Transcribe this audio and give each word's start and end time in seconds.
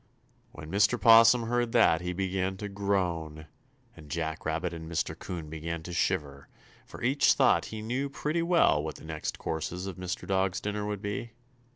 When 0.51 0.71
Mr. 0.71 0.99
'Possum 0.99 1.43
heard 1.43 1.73
that 1.73 2.01
he 2.01 2.11
began 2.11 2.57
to 2.57 2.67
groan, 2.67 3.45
and 3.95 4.09
Jack 4.09 4.47
Rabbit 4.47 4.73
and 4.73 4.91
Mr. 4.91 5.13
'Coon 5.15 5.47
began 5.47 5.83
to 5.83 5.93
shiver, 5.93 6.47
for 6.87 7.03
each 7.03 7.33
thought 7.33 7.65
he 7.65 7.83
knew 7.83 8.09
pretty 8.09 8.41
well 8.41 8.81
what 8.83 8.95
the 8.95 9.05
next 9.05 9.37
courses 9.37 9.85
of 9.85 9.97
Mr. 9.97 10.25
Dog's 10.25 10.59
dinner 10.59 10.87
would 10.87 11.03
be. 11.03 11.33